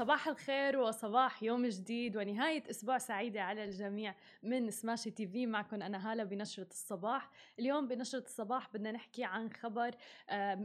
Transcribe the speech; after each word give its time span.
صباح 0.00 0.28
الخير 0.28 0.78
وصباح 0.78 1.42
يوم 1.42 1.66
جديد 1.66 2.16
ونهاية 2.16 2.62
أسبوع 2.70 2.98
سعيدة 2.98 3.42
على 3.42 3.64
الجميع 3.64 4.14
من 4.42 4.70
سماشي 4.70 5.10
تي 5.10 5.26
في. 5.26 5.46
معكم 5.46 5.82
أنا 5.82 6.12
هالة 6.12 6.24
بنشرة 6.24 6.66
الصباح. 6.70 7.30
اليوم 7.58 7.88
بنشرة 7.88 8.18
الصباح 8.18 8.70
بدنا 8.74 8.92
نحكي 8.92 9.24
عن 9.24 9.50
خبر 9.50 9.90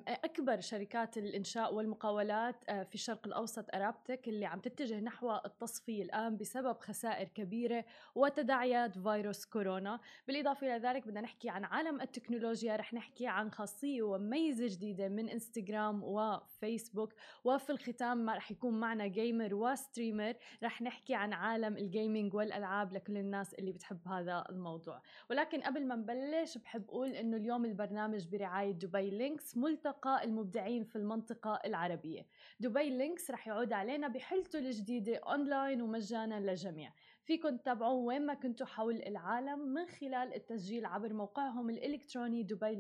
أكبر 0.08 0.60
شركات 0.60 1.18
الإنشاء 1.18 1.74
والمقاولات 1.74 2.56
آه، 2.70 2.84
في 2.84 2.96
الشرق 2.96 3.28
الأوسط 3.28 3.76
أرابتك 3.76 4.28
اللي 4.28 4.46
عم 4.46 4.60
تتجه 4.60 5.00
نحو 5.00 5.36
التصفية 5.46 6.04
الآن 6.04 6.38
بسبب 6.38 6.78
خسائر 6.80 7.28
كبيرة 7.28 7.86
وتداعيات 8.16 8.98
فيروس 8.98 9.46
كورونا. 9.46 10.00
بالإضافة 10.28 10.68
إلى 10.68 10.88
ذلك 10.88 11.08
بدنا 11.08 11.22
نحكي 11.22 11.50
عن 11.50 11.64
عالم 11.64 12.02
التكنولوجيا. 12.02 12.76
رح 12.76 12.94
نحكي 12.94 13.28
عن 13.28 13.52
خاصية 13.52 14.02
وميزة 14.02 14.68
جديدة 14.68 15.10
من 15.10 15.30
إنستغرام 15.30 16.04
وفيسبوك. 16.04 17.14
وفي 17.44 17.70
الختام 17.70 18.30
رح 18.30 18.52
يكون 18.52 18.80
معنا 18.80 19.08
gamer 19.26 19.54
و 19.56 19.64
streamer 19.64 20.34
رح 20.64 20.82
نحكي 20.82 21.16
عن 21.16 21.34
عالم 21.34 21.78
ال 21.78 21.86
gaming 21.86 22.34
والألعاب 22.34 22.94
لكل 22.94 23.18
الناس 23.18 23.54
اللي 23.54 23.72
بتحب 23.72 24.08
هذا 24.08 24.44
الموضوع. 24.50 25.02
ولكن 25.30 25.62
قبل 25.62 25.88
ما 25.88 25.96
نبلش 25.96 26.58
بحب 26.58 26.90
أقول 26.90 27.10
إنه 27.10 27.38
اليوم 27.38 27.66
البرنامج 27.66 28.28
برعاية 28.28 28.72
دبي 28.72 29.10
Lynx 29.10 29.58
ملتقى 29.58 30.24
المبدعين 30.24 30.84
في 30.84 30.96
المنطقة 30.96 31.60
العربية. 31.66 32.26
دبي 32.60 32.90
Lynx 32.90 33.32
رح 33.32 33.48
يعود 33.48 33.74
علينا 33.74 34.08
بحلته 34.08 34.60
الجديدة 34.60 35.16
اونلاين 35.18 35.82
ومجانا 35.82 36.40
للجميع. 36.40 36.94
فيكن 37.24 37.62
تتابعوه 37.62 37.94
وين 38.06 38.26
ما 38.26 38.34
كنتوا 38.34 38.68
حول 38.68 38.96
العالم 38.96 39.60
من 39.60 39.86
خلال 39.86 40.34
التسجيل 40.34 40.86
عبر 40.86 41.14
موقعهم 41.14 41.70
الإلكتروني 41.70 42.44
دبي 42.44 42.76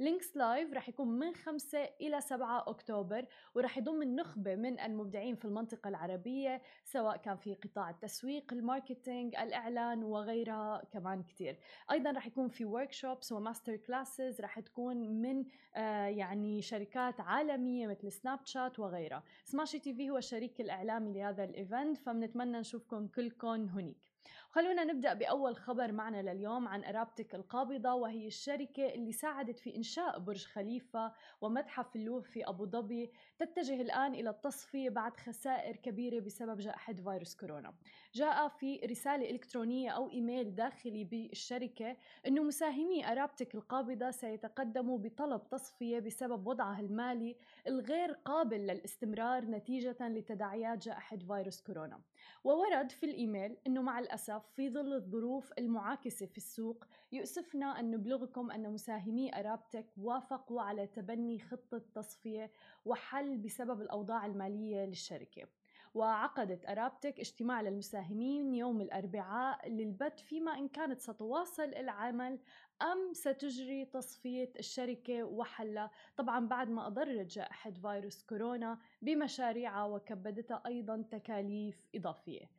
Lynx 0.00 0.36
live 0.36 0.72
رح 0.72 0.88
يكون 0.88 1.08
من 1.08 1.34
5 1.34 1.78
إلى 2.00 2.20
7 2.20 2.64
أكتوبر 2.68 3.26
ورح 3.54 3.78
يضم 3.78 4.02
النخبة 4.02 4.56
من 4.56 4.80
المبدعين 4.80 5.36
في 5.36 5.44
المنطقة 5.44 5.88
العربية 5.88 6.62
سواء 6.84 7.16
كان 7.16 7.36
في 7.36 7.54
قطاع 7.54 7.90
التسويق 7.90 8.52
ال 8.52 8.60
marketing 8.60 9.36
الإعلان 9.36 10.04
وغيرها 10.04 10.82
كمان 10.92 11.22
كتير. 11.22 11.58
أيضا 11.90 12.10
رح 12.10 12.26
يكون 12.26 12.48
في 12.48 12.64
workshops 12.64 12.92
و 12.92 13.32
master 13.32 13.76
classes 13.76 14.40
رح 14.40 14.60
تكون 14.60 14.96
من 15.22 15.44
آه 15.74 16.06
يعني 16.06 16.62
شركات 16.62 17.20
عالمية 17.20 17.86
مثل 17.86 18.12
Snapchat 18.12 18.78
وغيرها. 18.78 19.22
Smashi 19.44 19.78
TV 19.78 20.10
هو 20.10 20.16
الشريك 20.16 20.60
الإعلامي 20.60 21.12
لهذا 21.12 21.44
ال 21.44 21.53
event 21.53 21.98
فبنتمنى 21.98 22.58
نشوفكم 22.58 23.06
كلكم 23.06 23.68
هنيك. 23.68 24.09
خلونا 24.52 24.84
نبدأ 24.84 25.14
بأول 25.14 25.56
خبر 25.56 25.92
معنا 25.92 26.22
لليوم 26.32 26.68
عن 26.68 26.84
أرابتك 26.84 27.34
القابضة 27.34 27.94
وهي 27.94 28.26
الشركة 28.26 28.94
اللي 28.94 29.12
ساعدت 29.12 29.58
في 29.58 29.76
إنشاء 29.76 30.18
برج 30.18 30.44
خليفة 30.46 31.12
ومتحف 31.40 31.96
اللوف 31.96 32.30
في 32.30 32.48
أبو 32.48 32.66
ظبي 32.66 33.10
تتجه 33.38 33.82
الآن 33.82 34.14
إلى 34.14 34.30
التصفية 34.30 34.90
بعد 34.90 35.16
خسائر 35.16 35.76
كبيرة 35.76 36.20
بسبب 36.20 36.58
جائحة 36.58 36.92
فيروس 36.92 37.34
كورونا. 37.34 37.74
جاء 38.14 38.48
في 38.48 38.76
رسالة 38.76 39.30
إلكترونية 39.30 39.90
أو 39.90 40.10
إيميل 40.10 40.54
داخلي 40.54 41.04
بالشركة 41.04 41.96
أنه 42.26 42.42
مساهمي 42.42 43.12
أرابتك 43.12 43.54
القابضة 43.54 44.10
سيتقدموا 44.10 44.98
بطلب 44.98 45.48
تصفية 45.48 45.98
بسبب 45.98 46.46
وضعها 46.46 46.80
المالي 46.80 47.36
الغير 47.66 48.12
قابل 48.12 48.58
للاستمرار 48.60 49.44
نتيجة 49.44 50.08
لتداعيات 50.08 50.78
جائحة 50.78 51.16
فيروس 51.16 51.60
كورونا. 51.60 52.00
وورد 52.44 52.90
في 52.90 53.06
الإيميل 53.06 53.56
أنه 53.66 53.82
مع 53.82 53.98
الأسف 53.98 54.39
في 54.48 54.70
ظل 54.70 54.92
الظروف 54.92 55.52
المعاكسة 55.58 56.26
في 56.26 56.36
السوق. 56.36 56.84
يؤسفنا 57.12 57.80
أن 57.80 57.90
نبلغكم 57.90 58.50
أن 58.50 58.72
مساهمي 58.72 59.40
أرابتك 59.40 59.86
وافقوا 59.96 60.62
على 60.62 60.86
تبني 60.86 61.38
خطة 61.38 61.82
تصفية 61.94 62.52
وحل 62.84 63.38
بسبب 63.38 63.80
الأوضاع 63.80 64.26
المالية 64.26 64.84
للشركة. 64.84 65.48
وعقدت 65.94 66.68
أرابتك 66.68 67.20
اجتماع 67.20 67.60
للمساهمين 67.60 68.54
يوم 68.54 68.80
الأربعاء 68.80 69.68
للبت 69.68 70.20
فيما 70.20 70.58
إن 70.58 70.68
كانت 70.68 71.00
ستواصل 71.00 71.74
العمل 71.74 72.38
أم 72.82 73.12
ستجري 73.12 73.84
تصفية 73.84 74.52
الشركة 74.58 75.24
وحلها. 75.24 75.90
طبعا 76.16 76.46
بعد 76.46 76.70
ما 76.70 76.86
أضرت 76.86 77.26
جائحة 77.26 77.70
فيروس 77.70 78.22
كورونا 78.22 78.78
بمشاريعها 79.02 79.84
وكبدتها 79.84 80.62
أيضا 80.66 81.04
تكاليف 81.10 81.86
إضافية. 81.94 82.50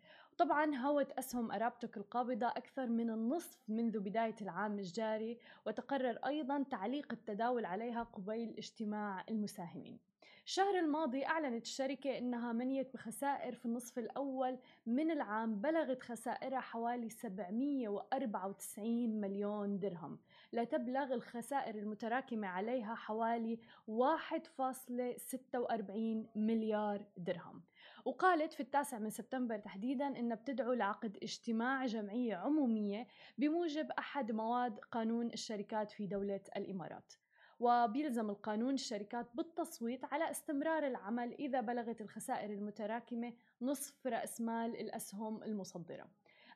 طبعا 0.41 0.75
هوت 0.75 1.11
أسهم 1.11 1.51
أرابتك 1.51 1.97
القابضة 1.97 2.47
أكثر 2.47 2.87
من 2.87 3.09
النصف 3.09 3.57
منذ 3.67 3.99
بداية 3.99 4.35
العام 4.41 4.79
الجاري 4.79 5.37
وتقرر 5.65 6.19
أيضا 6.25 6.63
تعليق 6.71 7.11
التداول 7.11 7.65
عليها 7.65 8.03
قبيل 8.03 8.55
اجتماع 8.57 9.25
المساهمين. 9.29 9.99
الشهر 10.45 10.79
الماضي 10.79 11.25
أعلنت 11.25 11.65
الشركة 11.65 12.17
أنها 12.17 12.53
منيت 12.53 12.93
بخسائر 12.93 13.55
في 13.55 13.65
النصف 13.65 13.99
الأول 13.99 14.57
من 14.85 15.11
العام 15.11 15.61
بلغت 15.61 16.03
خسائرها 16.03 16.59
حوالي 16.59 17.09
794 17.09 19.21
مليون 19.21 19.79
درهم. 19.79 20.19
لا 20.51 20.63
تبلغ 20.63 21.13
الخسائر 21.13 21.75
المتراكمة 21.75 22.47
عليها 22.47 22.95
حوالي 22.95 23.59
1.46 23.87 26.27
مليار 26.35 27.05
درهم. 27.17 27.61
وقالت 28.05 28.53
في 28.53 28.59
التاسع 28.59 28.99
من 28.99 29.09
سبتمبر 29.09 29.57
تحديدا 29.57 30.07
أنها 30.07 30.35
بتدعو 30.35 30.73
لعقد 30.73 31.17
اجتماع 31.23 31.85
جمعية 31.85 32.35
عمومية 32.35 33.07
بموجب 33.37 33.91
أحد 33.91 34.31
مواد 34.31 34.79
قانون 34.79 35.27
الشركات 35.27 35.91
في 35.91 36.07
دولة 36.07 36.41
الإمارات. 36.57 37.13
وبيلزم 37.59 38.29
القانون 38.29 38.73
الشركات 38.73 39.27
بالتصويت 39.33 40.05
على 40.05 40.31
استمرار 40.31 40.87
العمل 40.87 41.33
إذا 41.33 41.61
بلغت 41.61 42.01
الخسائر 42.01 42.49
المتراكمة 42.49 43.33
نصف 43.61 44.07
رأس 44.07 44.41
مال 44.41 44.79
الأسهم 44.79 45.43
المصدرة. 45.43 46.07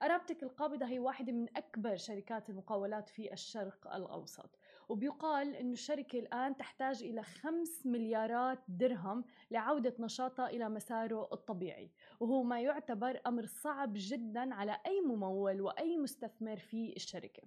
أرابتك 0.03 0.43
القابضة 0.43 0.85
هي 0.85 0.99
واحدة 0.99 1.33
من 1.33 1.57
أكبر 1.57 1.95
شركات 1.95 2.49
المقاولات 2.49 3.09
في 3.09 3.33
الشرق 3.33 3.95
الأوسط. 3.95 4.49
وبيقال 4.89 5.55
أن 5.55 5.71
الشركة 5.71 6.19
الآن 6.19 6.57
تحتاج 6.57 7.03
إلى 7.03 7.23
5 7.23 7.89
مليارات 7.89 8.59
درهم 8.67 9.23
لعودة 9.51 9.93
نشاطها 9.99 10.49
إلى 10.49 10.69
مساره 10.69 11.29
الطبيعي 11.33 11.91
وهو 12.19 12.43
ما 12.43 12.61
يعتبر 12.61 13.21
أمر 13.27 13.45
صعب 13.45 13.93
جدا 13.95 14.53
على 14.53 14.77
أي 14.85 15.01
ممول 15.01 15.61
وأي 15.61 15.97
مستثمر 15.97 16.57
في 16.57 16.93
الشركة. 16.95 17.43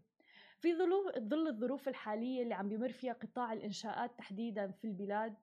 في 0.61 0.75
ظل 1.19 1.49
الظروف 1.49 1.89
الحالية 1.89 2.43
اللي 2.43 2.55
عم 2.55 2.69
بمر 2.69 2.93
فيها 2.93 3.13
قطاع 3.13 3.53
الإنشاءات 3.53 4.19
تحديدا 4.19 4.71
في 4.71 4.85
البلاد 4.85 5.35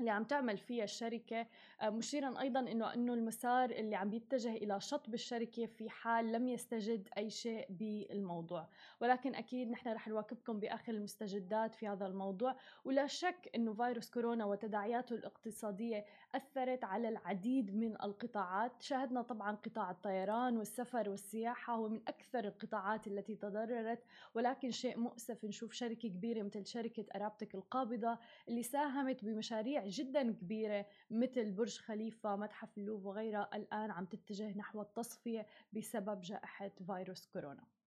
اللي 0.00 0.10
عم 0.10 0.24
تعمل 0.24 0.58
فيها 0.58 0.84
الشركة. 0.84 1.46
آه، 1.80 1.90
مشيرا 1.90 2.40
أيضا 2.40 2.60
أنه 2.60 2.94
أنه 2.94 3.14
المسار 3.14 3.70
اللي 3.70 3.96
عم 3.96 4.12
يتجه 4.12 4.52
إلى 4.52 4.80
شطب 4.80 5.14
الشركة 5.14 5.66
في 5.66 5.90
حال 5.90 6.32
لم 6.32 6.48
يستجد 6.48 7.08
أي 7.16 7.30
شيء 7.30 7.66
بالموضوع. 7.70 8.68
ولكن 9.00 9.34
أكيد 9.34 9.70
نحن 9.70 9.88
رح 9.88 10.08
نواكبكم 10.08 10.60
بآخر 10.60 10.92
المستجدات 10.92 11.74
في 11.74 11.88
هذا 11.88 12.06
الموضوع. 12.06 12.56
ولا 12.84 13.06
شك 13.06 13.50
أنه 13.54 13.72
فيروس 13.72 14.10
كورونا 14.10 14.44
وتداعياته 14.44 15.14
الاقتصادية 15.14 16.04
أثرت 16.34 16.84
على 16.84 17.08
العديد 17.08 17.74
من 17.74 17.94
القطاعات. 18.02 18.82
شاهدنا 18.82 19.22
طبعا 19.22 19.56
قطاع 19.56 19.90
الطيران 19.90 20.56
والسفر 20.56 21.08
والسياحة 21.08 21.74
هو 21.74 21.88
من 21.88 22.00
أكثر 22.08 22.44
القطاعات 22.44 23.06
التي 23.06 23.36
تضررت 23.36 24.02
ولكن 24.34 24.70
شيء 24.70 24.98
مؤسف. 24.98 25.44
نشوف 25.44 25.72
شركة 25.72 26.08
كبيرة 26.08 26.42
مثل 26.42 26.66
شركة 26.66 27.04
أرابتك 27.16 27.54
القابضة 27.54 28.18
اللي 28.48 28.62
ساهمت 28.62 29.24
بمشاريع 29.24 29.86
جدا 29.86 30.32
كبيرة 30.32 30.86
مثل 31.10 31.52
برج 31.52 31.78
خليفة 31.78 32.36
متحف 32.36 32.78
اللوف 32.78 33.06
وغيرها 33.06 33.48
الآن 33.54 33.90
عم 33.90 34.04
تتجه 34.04 34.58
نحو 34.58 34.82
التصفية 34.82 35.46
بسبب 35.72 36.20
جائحة 36.20 36.70
فيروس 36.86 37.26
كورونا. 37.26 37.77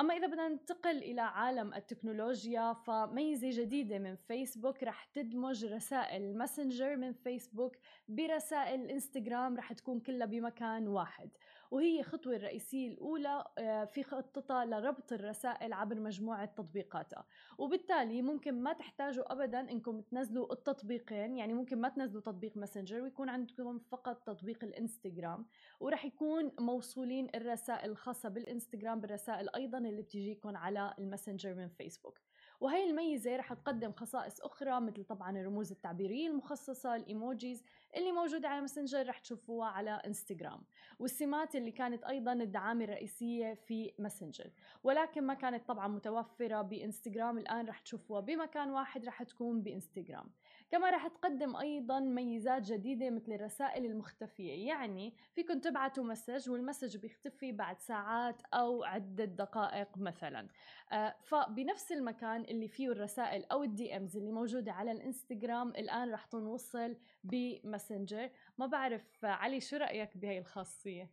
أما 0.00 0.16
إذا 0.16 0.26
بدنا 0.26 0.48
ننتقل 0.48 0.98
إلى 0.98 1.20
عالم 1.20 1.74
التكنولوجيا 1.74 2.72
فميزة 2.72 3.50
جديدة 3.62 3.98
من 3.98 4.16
فيسبوك 4.16 4.82
رح 4.82 5.04
تدمج 5.04 5.64
رسائل 5.64 6.22
الماسنجر 6.22 6.96
من 6.96 7.12
فيسبوك 7.12 7.76
برسائل 8.08 8.80
الانستغرام 8.80 9.56
رح 9.56 9.72
تكون 9.72 10.00
كلها 10.00 10.26
بمكان 10.26 10.88
واحد. 10.88 11.30
وهي 11.70 12.00
الخطوة 12.00 12.36
الرئيسية 12.36 12.88
الأولى 12.88 13.44
آه، 13.58 13.84
في 13.84 14.02
خطتها 14.02 14.64
لربط 14.64 15.12
الرسائل 15.12 15.72
عبر 15.72 16.00
مجموعة 16.00 16.44
تطبيقاتها. 16.44 17.26
وبالتالي 17.58 18.22
ممكن 18.22 18.62
ما 18.62 18.72
تحتاجوا 18.72 19.32
أبدا 19.32 19.60
أنكم 19.60 20.00
تنزلوا 20.00 20.52
التطبيقين 20.52 21.36
يعني 21.36 21.54
ممكن 21.54 21.80
ما 21.80 21.88
تنزلوا 21.88 22.22
تطبيق 22.22 22.56
ماسنجر 22.56 23.00
ويكون 23.02 23.28
عندكم 23.28 23.78
فقط 23.78 24.22
تطبيق 24.26 24.64
الإنستغرام. 24.64 25.46
ورح 25.80 26.04
يكون 26.04 26.52
موصولين 26.60 27.28
الرسائل 27.34 27.90
الخاصة 27.90 28.28
بالإنستغرام 28.28 29.00
بالرسائل 29.00 29.48
أيضا 29.54 29.78
اللي 29.78 30.02
بتجيكم 30.02 30.56
على 30.56 30.94
الماسنجر 30.98 31.54
من 31.54 31.68
فيسبوك 31.68 32.20
وهي 32.60 32.90
الميزة 32.90 33.36
رح 33.36 33.52
تقدم 33.52 33.92
خصائص 33.92 34.40
أخرى 34.40 34.80
مثل 34.80 35.04
طبعا 35.04 35.38
الرموز 35.38 35.72
التعبيرية 35.72 36.28
المخصصة 36.28 36.96
ال 36.96 37.06
emojis 37.06 37.64
اللي 37.96 38.12
موجودة 38.12 38.48
على 38.48 38.60
ماسنجر 38.60 39.08
رح 39.08 39.18
تشوفوها 39.18 39.68
على 39.68 39.90
إنستغرام 39.90 40.60
والسمات 40.98 41.56
اللي 41.56 41.70
كانت 41.70 42.04
أيضا 42.04 42.32
الدعامة 42.32 42.84
الرئيسية 42.84 43.54
في 43.54 43.92
ماسنجر 43.98 44.50
ولكن 44.82 45.24
ما 45.26 45.34
كانت 45.34 45.68
طبعا 45.68 45.88
متوفرة 45.88 46.62
بإنستغرام 46.62 47.38
الآن 47.38 47.66
رح 47.66 47.78
تشوفوها 47.78 48.20
بمكان 48.20 48.70
واحد 48.70 49.04
رح 49.04 49.22
تكون 49.22 49.62
بإنستغرام. 49.62 50.30
كما 50.70 50.90
رح 50.90 51.08
تقدم 51.08 51.56
أيضا 51.56 52.00
ميزات 52.00 52.62
جديدة 52.62 53.10
مثل 53.10 53.32
الرسائل 53.32 53.84
المختفية. 53.84 54.68
يعني 54.68 55.14
فيكم 55.34 55.60
تبعتوا 55.60 56.04
message 56.04 56.50
وال 56.50 56.60
message 56.60 56.96
بيختفي 56.96 57.52
بعد 57.52 57.80
ساعات 57.80 58.42
أو 58.54 58.84
عدة 58.84 59.24
دقائق 59.24 59.98
مثلا. 59.98 60.48
آه، 60.92 61.16
فبنفس 61.22 61.92
المكان 61.92 62.40
اللي 62.40 62.68
فيه 62.68 62.88
الرسائل 62.92 63.44
أو 63.44 63.62
ال 63.62 63.96
DMs 63.96 64.16
اللي 64.16 64.32
موجودة 64.32 64.72
على 64.72 64.92
الإنستغرام 64.92 65.68
الآن 65.68 66.12
رح 66.12 66.24
تنوصل 66.24 66.96
بماسنجر. 67.24 68.30
ما 68.58 68.66
بعرف 68.66 69.24
علي 69.24 69.60
شو 69.60 69.76
رأيك 69.76 70.16
بهي 70.16 70.38
الخاصية؟ 70.38 71.10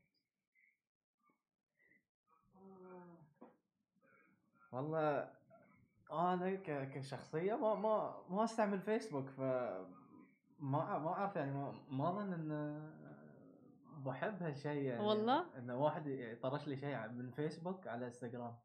والله 4.72 5.41
أنا 6.12 6.56
كشخصية 6.96 7.56
ما 7.56 7.76
ما 7.76 8.24
ما 8.30 8.44
استعمل 8.44 8.82
فيسبوك 8.82 9.30
ف 9.30 9.40
ما 10.60 10.98
ما 11.00 11.10
أعرف 11.10 11.36
يعني 11.36 11.52
ما 11.52 11.74
ما 11.90 12.10
أظن 12.10 12.34
انه 12.34 12.92
بحب 14.06 14.44
هالشيء 14.44 14.82
يعني 14.82 15.04
والله؟ 15.04 15.46
انه 15.58 15.84
واحد 15.84 16.08
يطرش 16.08 16.68
لي 16.68 16.78
شيء 16.78 17.08
من 17.08 17.32
فيسبوك 17.32 17.88
على 17.88 18.06
إنستغرام. 18.06 18.56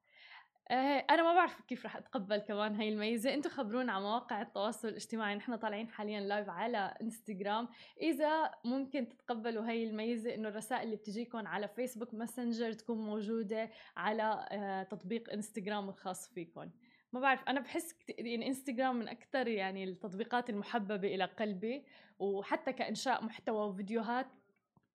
آه، 0.71 1.07
أنا 1.11 1.23
ما 1.23 1.35
بعرف 1.35 1.61
كيف 1.61 1.85
رح 1.85 1.97
أتقبل 1.97 2.39
كمان 2.39 2.75
هاي 2.75 2.89
الميزة. 2.89 3.35
أنتم 3.35 3.51
خبرونا 3.51 3.93
على 3.93 4.05
مواقع 4.05 4.43
التواصل 4.43 4.89
الاجتماعي. 4.89 5.35
نحن 5.35 5.57
طالعين 5.57 5.89
حاليا 5.89 6.21
live 6.21 6.49
على 6.49 6.95
إنستغرام. 7.03 7.69
إذا 8.03 8.51
ممكن 8.65 9.09
تتقبلوا 9.09 9.69
هاي 9.69 9.85
الميزة 9.85 10.35
إنه 10.35 10.49
الرسائل 10.49 10.83
اللي 10.83 10.97
بتجيكم 10.97 11.47
على 11.47 11.69
فيسبوك 11.69 12.15
ماسنجر 12.15 12.73
تكون 12.73 12.99
موجودة 12.99 13.71
على 13.97 14.47
آه، 14.51 14.83
تطبيق 14.83 15.33
إنستغرام 15.33 15.89
الخاص 15.89 16.29
فيكم 16.35 16.71
ما 17.13 17.21
بعرف 17.21 17.45
أنا 17.49 17.61
بحس 17.61 17.95
يعني 18.09 18.49
إنستغرام 18.49 18.97
من 18.97 19.09
أكثر 19.09 19.49
يعني 19.49 19.85
التطبيقات 19.85 20.51
المحببة 20.51 21.15
إلى 21.15 21.25
قلبي 21.25 21.85
وحتى 22.19 22.73
كإنشاء 22.73 23.25
محتوى 23.25 23.69
وفيديوهات 23.69 24.27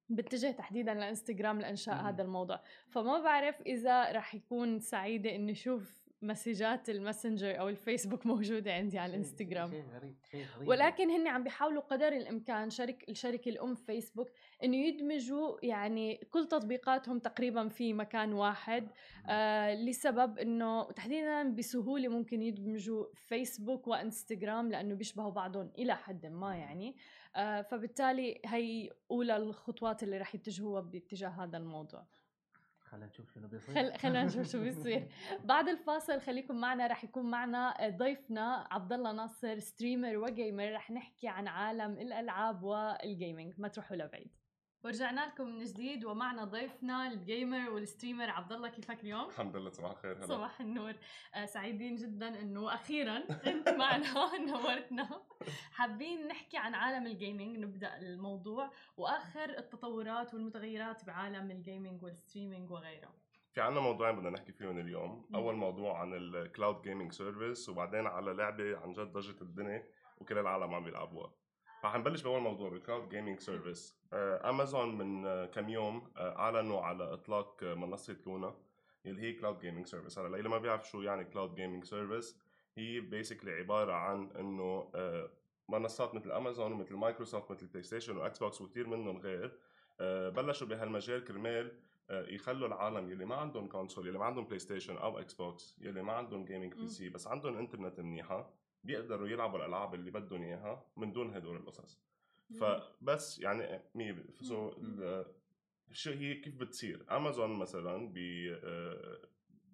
بتجه 0.10 0.52
تحديدا 0.52 0.94
لإنستغرام 0.94 1.62
لإنشاء 1.62 1.96
مم. 1.96 2.08
هذا 2.08 2.24
الموضوع 2.24 2.62
فما 2.90 3.20
بعرف 3.20 3.62
إذا 3.62 4.12
رح 4.12 4.36
يكون 4.36 4.80
سعيدة 4.80 5.36
إني 5.36 5.52
أشوف 5.52 6.01
مسجات 6.22 6.90
الماسنجر 6.90 7.60
أو 7.60 7.70
الفيسبوك 7.70 8.26
موجودة 8.32 8.74
عندي 8.74 9.00
على 9.00 9.10
الانستغرام 9.10 9.72
شيء 9.72 9.86
غريب 9.94 10.16
شيء 10.32 10.46
غريب. 10.56 10.68
ولكن 10.68 11.10
هن 11.10 11.28
عم 11.28 11.44
بيحاولوا 11.44 11.82
قدر 11.82 12.08
الإمكان 12.08 12.70
شرك 12.70 13.10
الشركة 13.10 13.50
الأم 13.50 13.76
فيسبوك 13.76 14.30
إنه 14.64 14.78
يدمجوا 14.78 15.58
يعني 15.64 16.16
كل 16.16 16.48
تطبيقاتهم 16.48 17.20
تقريبا 17.20 17.68
في 17.68 17.94
مكان 17.94 18.34
واحد 18.34 18.88
آه 19.30 19.76
لسبب 19.76 20.38
إنه 20.40 20.92
تحديدا 20.92 21.56
بسهولة 21.56 22.08
ممكن 22.08 22.42
يدمجوا 22.42 23.06
فيسبوك 23.16 23.88
وإنستغرام 23.88 24.72
لأنه 24.72 24.96
بيشبهوا 24.96 25.32
بعضهم 25.32 25.72
إلى 25.78 25.96
حد 25.96 26.26
ما 26.26 26.56
يعني 26.56 26.96
آه 27.36 27.62
فبالتالي 27.62 28.42
هي 28.46 28.90
أولى 29.12 29.38
الخطوات 29.38 30.04
اللي 30.04 30.18
رح 30.18 30.36
يتجهوها 30.36 30.82
باتجاه 30.82 31.30
هذا 31.30 31.58
الموضوع. 31.58 32.06
خلينا 32.92 33.06
نشوف 33.06 33.34
شنو 33.34 33.48
بيصير. 33.48 33.76
خل... 33.76 33.98
خلينا 33.98 34.24
نشوف 34.24 34.52
شو 34.52 34.60
بيصير. 34.64 35.08
بعد 35.44 35.68
الفاصل 35.70 36.22
خليكم 36.22 36.56
معنا 36.56 36.88
رح 36.88 37.04
يكون 37.04 37.32
معنا 37.32 37.74
ضيفنا 37.98 38.68
عبد 38.72 38.94
الله 38.94 39.12
ناصر 39.12 39.60
streamer 39.60 40.18
و 40.18 40.27
gamer 40.27 40.74
رح 40.74 40.92
نحكي 40.92 41.28
عن 41.28 41.48
عالم 41.48 41.92
الألعاب 41.92 42.64
وال 42.64 42.86
gaming 42.86 43.54
ما 43.58 43.68
تروحوا 43.68 43.98
لبعيد. 43.98 44.32
ورجعنا 44.84 45.28
لكم 45.28 45.48
من 45.48 45.64
جديد 45.64 46.06
ومعنا 46.06 46.44
ضيفنا 46.44 47.08
ال 47.08 47.18
gamer 47.18 47.70
وال 47.70 47.82
streamer 47.82 48.30
عبد 48.30 48.52
الله 48.52 48.70
كيفك 48.70 49.04
اليوم؟ 49.04 49.30
الحمد 49.30 49.56
لله 49.56 49.70
صباح 49.70 49.92
الخير 49.92 50.18
هلا. 50.18 50.26
صباح 50.26 50.62
النور. 50.62 50.94
آه 51.36 51.46
سعيدين 51.46 51.96
جدا 51.96 52.42
إنه 52.42 52.74
أخيرا 52.74 53.18
أنت 53.48 53.70
معنا 53.82 54.38
نورتنا 54.38 55.22
حابين 55.72 56.28
نحكي 56.28 56.58
عن 56.58 56.76
عالم 56.76 57.08
ال 57.08 57.15
gaming 57.15 57.58
نبدأ 57.58 57.98
الموضوع 57.98 58.72
وآخر 58.98 59.50
التطورات 59.58 60.34
والمتغيرات 60.34 61.06
بعالم 61.06 61.52
ال 61.52 61.59
gaming 61.59 62.04
وال 62.04 62.16
streaming 62.16 62.72
وغيره. 62.72 63.14
في 63.54 63.62
عنا 63.62 63.80
موضوعين 63.80 64.16
بدنا 64.16 64.30
نحكي 64.30 64.52
فيهم 64.52 64.78
اليوم. 64.80 65.26
م. 65.30 65.36
أول 65.36 65.56
موضوع 65.56 66.00
عن 66.02 66.14
ال 66.14 66.25
cloud 66.25 66.82
gaming 66.82 67.12
service 67.12 67.70
وبعدين 67.70 68.08
على 68.08 68.34
لعبة 68.34 68.78
عن 68.78 68.94
جد 68.94 69.12
ضجت 69.12 69.42
الدنيا 69.42 69.88
وكل 70.18 70.38
العالم 70.38 70.74
عم 70.74 70.84
بيلعبوها. 70.84 71.34
فحنبلش 71.82 72.22
بأول 72.22 72.42
موضوع 72.42 72.70
بال 72.70 72.81
cloud 72.81 73.10
gaming 73.10 73.40
service 73.40 73.98
امازون 74.14 74.98
من 74.98 75.26
آه، 75.26 75.46
كم 75.46 75.70
يوم 75.70 76.12
آه، 76.18 76.40
أعلنوا 76.40 76.82
على 76.82 77.14
إطلاق 77.14 77.64
آه، 77.64 77.74
منصة 77.74 78.18
لونا 78.26 78.56
اللي 79.06 79.22
هي 79.22 79.34
cloud 79.34 79.60
gaming 79.60 79.86
service 79.86 80.20
هلا 80.20 80.38
اللي 80.38 80.50
ما 80.50 80.58
بيعرف 80.58 80.90
شو 80.90 81.02
يعني 81.02 81.26
cloud 81.26 81.56
gaming 81.56 81.84
service 81.84 82.38
هي 82.78 83.00
basically 83.00 83.52
عبارة 83.52 83.94
عن 83.94 84.30
إنه 84.32 84.92
منصات 85.70 86.16
مثل 86.16 86.32
امازون 86.32 86.72
ومثل 86.72 86.96
مايكروسوفت 86.96 87.52
مثل 87.52 87.68
بلاي 87.68 87.84
ستيشن 87.84 88.18
واكس 88.18 88.40
بوكس 88.40 88.62
وكثير 88.62 88.88
منهم 88.88 89.18
غير. 89.18 89.58
بلشوا 90.30 90.68
بهالمجال 90.68 91.24
كرمال 91.24 91.80
يخلوا 92.10 92.68
العالم 92.68 93.12
يلي 93.12 93.26
ما 93.26 93.36
عندهم 93.36 93.68
console 93.68 94.08
يلي 94.08 94.18
ما 94.18 94.26
عندهم 94.26 94.46
بلاي 94.46 94.60
ستيشن 94.60 94.98
أو 94.98 95.20
إكس 95.20 95.34
بوكس 95.34 95.76
يلي 95.82 96.04
ما 96.04 96.14
عندهم 96.14 96.46
gaming 96.46 96.74
PC 96.74 97.10
بس 97.10 97.28
عندهم 97.28 97.58
انترنت 97.58 98.00
منيحة. 98.00 98.50
بيقدروا 98.84 99.28
يلعبوا 99.28 99.60
الألعاب 99.60 99.94
اللي 99.94 100.12
بدهم 100.12 100.44
إياها 100.44 100.86
من 100.98 101.12
دون 101.12 101.36
هدول 101.36 101.56
القصص. 101.58 102.02
فبس 102.60 103.40
يعني 103.40 103.82
مي 103.96 104.16
so 104.42 104.72
شو 105.92 106.12
هي 106.12 106.36
كيف 106.36 106.56
بتصير. 106.56 107.06
امازون 107.12 107.60
مثلا 107.60 108.10
بي 108.10 108.56
آه، 108.56 109.28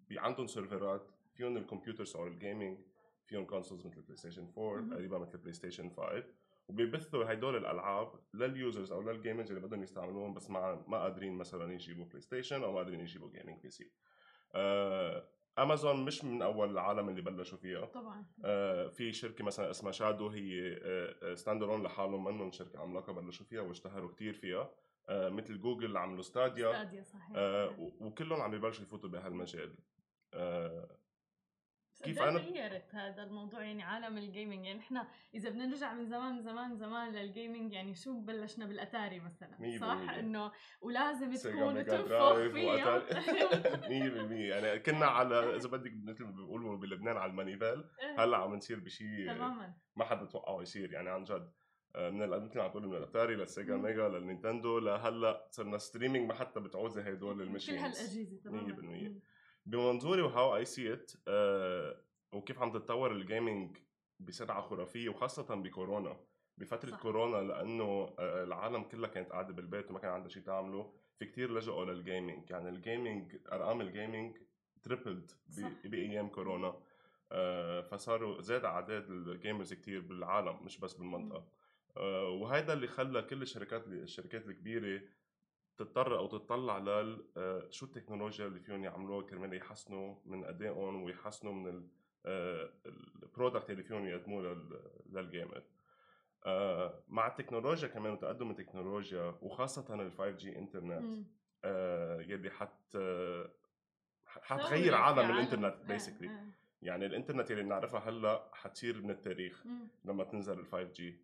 بي 0.09 0.19
عندهم 0.19 0.47
سيرفرات 0.47 1.11
فيهم 1.33 1.57
ال 1.57 1.63
computers 1.63 2.15
أو 2.15 2.27
ال 2.27 2.34
gaming 2.34 2.77
فيهم 3.25 3.45
consoles 3.45 3.85
مثل 3.85 4.01
بلاي 4.01 4.15
ستيشن 4.17 4.51
4 4.57 4.95
قريبا 4.95 5.17
مثل 5.17 5.37
بلاي 5.37 5.53
ستيشن 5.53 5.89
5 5.89 6.23
وبيبثوا 6.67 7.33
هدول 7.33 7.55
الألعاب 7.55 8.19
لل 8.33 8.50
users 8.50 8.91
أو 8.91 9.01
لل 9.01 9.14
gamers 9.14 9.51
اللي 9.51 9.67
بدهم 9.67 9.83
يستعملوهم 9.83 10.33
بس 10.33 10.49
ما 10.49 10.83
ما 10.87 10.97
قادرين 10.97 11.33
مثلا 11.33 11.73
يجيبوا 11.73 12.05
بلاي 12.05 12.21
ستيشن 12.21 12.63
أو 12.63 12.71
ما 12.71 12.77
قادرين 12.77 12.99
يجيبوا 12.99 13.29
gaming 13.29 13.61
PC 13.61 13.91
امازون 15.59 16.05
مش 16.05 16.23
من 16.23 16.41
أول 16.41 16.69
العالم 16.71 17.09
اللي 17.09 17.21
بلشوا 17.21 17.57
فيها. 17.57 17.85
طبعا. 17.85 18.25
آه 18.45 18.87
في 18.87 19.13
شركة 19.13 19.43
مثلا 19.43 19.69
اسمها 19.69 19.91
شادو 19.91 20.27
هي 20.27 20.79
آه 20.83 21.35
standalone 21.35 21.83
لحالهم 21.83 22.23
منهم 22.23 22.51
شركة 22.51 22.79
عملاقة 22.79 23.13
بلشوا 23.13 23.45
فيها 23.45 23.61
واشتهروا 23.61 24.11
كثير 24.11 24.33
فيها. 24.33 24.71
آه 25.09 25.29
مثل 25.29 25.59
جوجل 25.59 25.97
عملوا 25.97 26.21
ستاديا 26.21 26.71
ستاديا 26.73 27.03
صحيح. 27.03 27.31
آه 27.35 27.91
وكلهم 27.99 28.41
عم 28.41 28.53
يبلشوا 28.53 28.83
يفوتوا 28.83 29.09
بهالمجال. 29.09 29.75
آه 30.33 30.97
كيف 32.03 32.21
أنا؟ 32.21 32.39
غيرت 32.39 32.95
هذا 32.95 33.23
الموضوع 33.23 33.63
يعني 33.63 33.83
عالم 33.83 34.17
ال 34.17 34.24
gaming 34.24 34.65
يعني 34.65 34.79
إحنا 34.79 35.07
إذا 35.33 35.49
بدنا 35.49 35.65
نرجع 35.65 35.93
من 35.93 36.05
زمان 36.05 36.41
زمان 36.41 36.75
زمان 36.75 37.11
لل 37.11 37.27
gaming 37.27 37.73
يعني 37.73 37.95
شو 37.95 38.19
بلشنا 38.19 38.65
بالأتاري 38.65 39.19
مثلا؟ 39.19 39.77
صح؟ 39.79 40.09
إنه 40.09 40.51
ولازم 40.81 41.33
تكون 41.33 41.85
تنفخ 41.85 42.33
فيها. 42.33 42.99
100% 42.99 44.31
يعني 44.53 44.79
كنا 44.79 45.05
على 45.05 45.55
إذا 45.55 45.69
بدك 45.69 45.91
مثل 46.03 46.23
ما 46.23 46.31
بيقولوا 46.31 46.77
بلبنان 46.77 47.17
على 47.17 47.31
ال 47.31 47.37
manivelle 47.37 47.89
إيه. 48.01 48.23
هلأ 48.23 48.37
عم 48.37 48.55
نصير 48.55 48.79
بشيء 48.79 49.33
تماما. 49.33 49.73
ما 49.95 50.05
حدا 50.05 50.25
توقعه 50.25 50.61
يصير. 50.61 50.93
يعني 50.93 51.09
عن 51.09 51.23
جد 51.23 51.51
آه، 51.95 52.09
من 52.09 52.29
مثل 52.29 52.57
ما 52.57 52.63
عم 52.63 52.69
تقولي 52.69 52.87
من 52.87 52.97
الأتاري 52.97 53.35
للسيجا 53.35 53.75
ميجا 53.75 54.09
للنينتندو 54.09 54.79
لهلأ 54.79 55.47
صرنا 55.51 55.77
streaming 55.77 56.27
ما 56.27 56.33
حتى 56.33 56.59
بتعوزي 56.59 57.01
هدول 57.01 57.41
ال 57.41 57.45
machines 57.45 57.77
كل 57.77 57.85
هالأجهزة 57.85 58.37
تماما. 58.43 59.11
100% 59.13 59.36
بمنظوري 59.67 60.21
و 60.21 60.55
how 60.55 60.65
I 60.65 60.72
see 60.72 60.93
it 60.93 61.11
وكيف 62.33 62.59
عم 62.59 62.71
تتطور 62.71 63.11
ال 63.11 63.21
gaming 63.21 63.77
بسرعة 64.19 64.61
خرافية 64.61 65.09
وخاصة 65.09 65.55
بكورونا. 65.55 66.17
بفترة 66.57 66.91
صح. 66.91 67.01
كورونا 67.01 67.47
لأنه 67.47 68.15
آه، 68.19 68.43
العالم 68.43 68.83
كلها 68.83 69.09
كانت 69.09 69.29
قاعدة 69.31 69.53
بالبيت 69.53 69.89
وما 69.89 69.99
كان 69.99 70.11
عندها 70.11 70.29
شيء 70.29 70.43
تعمله 70.43 70.93
في 71.19 71.25
كتير 71.25 71.51
لجأوا 71.53 71.85
لل 71.85 72.01
gaming 72.01 72.49
يعني 72.49 72.69
ال 72.69 72.79
gaming 72.79 73.35
أرقام 73.51 73.81
ال 73.81 73.89
gaming 73.89 74.37
tripled 74.83 75.31
بايام 75.85 76.29
كورونا. 76.29 76.79
آه، 77.31 77.81
فصاروا 77.81 78.41
زاد 78.41 78.65
أعداد 78.65 79.09
ال 79.09 79.18
gamers 79.18 79.73
كتير 79.73 80.01
بالعالم 80.01 80.65
مش 80.65 80.79
بس 80.79 80.93
بالمنطقة. 80.93 81.47
آه، 81.97 82.29
وهذا 82.29 82.73
اللي 82.73 82.87
خلى 82.87 83.21
كل 83.21 83.41
الشركات 83.41 83.87
الشركات 83.87 84.47
الكبيرة 84.47 85.01
تضطر 85.77 86.17
أو 86.17 86.27
تطلع 86.27 86.77
لل 86.77 87.23
شو 87.69 87.85
التكنولوجيا 87.85 88.47
اللي 88.47 88.59
فيهم 88.59 88.83
يعملوها 88.83 89.25
كرمال 89.25 89.53
يحسنوا 89.53 90.15
من 90.25 90.45
أدائهم 90.45 91.03
ويحسنوا 91.03 91.53
من 91.53 91.87
ال 93.23 93.29
product 93.29 93.69
اللي 93.69 93.83
فيهم 93.83 94.07
يقدموه 94.07 94.67
لل 95.09 95.25
gamer 95.25 95.63
آه، 96.45 97.03
مع 97.07 97.27
التكنولوجيا 97.27 97.87
كمان 97.87 98.13
وتقدم 98.13 98.51
التكنولوجيا 98.51 99.35
وخاصة 99.41 100.01
ال 100.01 100.11
5G 100.11 100.57
انترنت 100.57 101.27
آه، 101.63 102.21
يلي 102.21 102.49
حت 102.49 102.97
حتغير 104.25 104.95
عالم 104.95 105.31
الإنترنت 105.31 105.75
basically 105.87 106.27
آه، 106.27 106.45
يعني 106.81 107.05
الإنترنت 107.05 107.51
اللي 107.51 107.63
بنعرفها 107.63 108.09
هلأ 108.09 108.49
حتصير 108.53 109.01
من 109.01 109.11
التاريخ 109.11 109.63
لما 110.05 110.23
تنزل 110.23 110.59
ال 110.59 110.65
5G 110.65 111.19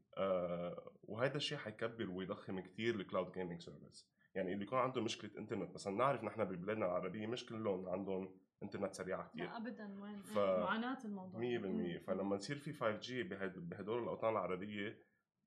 وهذا 1.04 1.38
الشيء 1.38 1.58
حيكبر 1.58 2.10
ويضخم 2.10 2.60
كثير 2.60 2.96
ال 2.96 3.02
cloud 3.02 3.32
gaming 3.32 3.62
service 3.62 4.08
يعني 4.36 4.54
اللي 4.54 4.64
يكون 4.64 4.80
عنده 4.80 5.02
مشكلة 5.02 5.32
إنترنت 5.38 5.74
مثلا 5.74 5.96
نعرف 5.96 6.24
نحن 6.24 6.44
ببلادنا 6.46 6.86
العربية 6.86 7.28
مش 7.28 7.46
كلهم 7.46 7.90
عندهم 7.90 8.36
إنترنت 8.64 8.94
سريعه 8.94 9.30
كثير 9.30 9.44
لا 9.46 9.58
ابدا 9.58 10.00
وين؟ 10.02 10.22
ف- 10.22 10.38
معاناة 10.38 10.98
الموضوع. 11.06 11.42
100% 11.42 12.04
فلما 12.08 12.38
تصير 12.38 12.58
في 12.58 12.74
5G 12.74 13.24
بهدول 13.24 14.04
الأوطان 14.04 14.32
العربية 14.32 14.98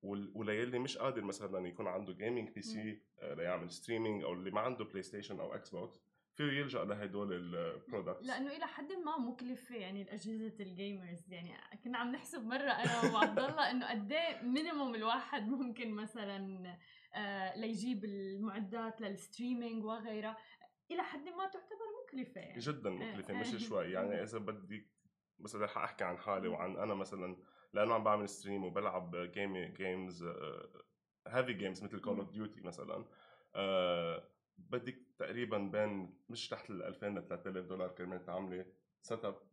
وليلي 0.03 0.79
مش 0.79 0.99
قادر 0.99 1.25
مثلا 1.25 1.69
يكون 1.69 1.87
عنده 1.87 2.13
gaming 2.13 2.51
PC 2.51 3.03
ليعمل 3.23 3.71
streaming 3.71 4.23
أو 4.25 4.33
اللي 4.33 4.51
ما 4.51 4.61
عنده 4.61 4.85
بلاي 4.85 5.03
ستيشن 5.03 5.41
أو 5.41 5.55
إكس 5.55 5.71
بوكس 5.71 6.01
فيه 6.35 6.45
يلجأ 6.45 6.85
لهدول 6.85 7.33
ال 7.33 7.43
products 7.43 8.27
لأنه 8.27 8.57
إلى 8.57 8.67
حد 8.67 8.93
ما 8.93 9.19
مكلفه 9.19 9.75
يعني 9.75 10.03
الأجهزة 10.03 10.55
ال 10.61 10.71
gamers 10.71 11.33
يعني 11.33 11.51
كنا 11.85 11.99
عم 11.99 12.13
نحسب 12.13 12.47
مرة 12.47 12.71
أنا 12.71 13.15
وعبد 13.15 13.39
الله 13.39 13.71
إنه 13.71 13.91
قد 13.91 14.13
إيه 14.13 14.43
minimum 14.43 14.95
الواحد 14.95 15.49
ممكن 15.49 15.91
مثلا 15.95 16.77
ليجيب 17.57 18.05
المعدات 18.05 19.01
لل 19.01 19.16
streaming 19.16 19.85
وغيرها 19.85 20.37
إلى 20.91 21.03
حد 21.03 21.29
ما 21.29 21.45
تعتبر 21.45 21.87
مكلفة 22.05 22.41
يعني. 22.41 22.59
جدا 22.59 22.91
مكلفة 22.91 23.35
إيه. 23.35 23.41
مش 23.41 23.69
شوي. 23.69 23.93
يعني 23.93 24.23
إذا 24.23 24.39
بدي 24.39 24.91
بس 25.39 25.55
اذا 25.55 25.67
حاحكي 25.67 26.05
عن 26.05 26.19
حالي 26.19 26.49
وعن 26.49 26.77
أنا 26.77 26.95
مثلا 26.95 27.37
لأنه 27.73 27.95
عم 27.95 28.05
بعمل 28.05 28.29
stream 28.29 28.65
وبلعب 28.65 29.17
game 29.17 29.57
games 29.57 30.25
heavy 31.27 31.53
games 31.53 31.85
مثل 31.85 32.01
كول 32.01 32.19
اوف 32.19 32.31
ديوتي 32.31 32.61
مثلا. 32.61 33.05
آه، 33.55 34.29
بدك 34.59 34.99
تقريبا 35.19 35.59
بين 35.59 36.19
مش 36.29 36.49
تحت 36.49 36.71
ال 36.71 36.83
2000 36.83 37.09
ل 37.09 37.29
3000 37.29 37.67
دولار 37.67 37.89
كرمال 37.89 38.25
تعملي 38.25 38.67
setup 39.03 39.35
2000 39.35 39.47